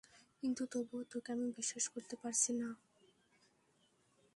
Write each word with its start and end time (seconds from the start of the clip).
কিন্তু 0.43 0.63
তবুও 0.71 1.01
তোকে 1.11 1.29
আমি 1.31 1.47
বিশ্বাস 1.57 1.85
করতে 1.87 2.15
পারছি 2.21 2.51
না। 2.53 2.69